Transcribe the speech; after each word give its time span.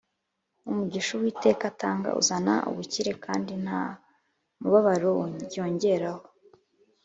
umugisha 0.69 1.09
uwiteka 1.15 1.63
atanga 1.71 2.09
uzana 2.21 2.55
ubukire, 2.69 3.11
kandi 3.25 3.53
nta 3.63 3.81
mubabaro 4.59 5.13
yongeraho 5.55 6.23